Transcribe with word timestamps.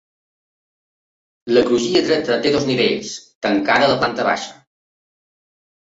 La 1.57 1.63
crugia 1.67 2.01
dreta 2.07 2.39
té 2.47 2.53
dos 2.55 2.67
nivells, 2.71 3.13
tancada 3.47 3.93
la 3.93 3.99
planta 4.05 4.27
baixa. 4.33 4.61